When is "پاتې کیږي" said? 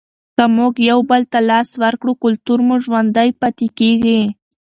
3.41-4.21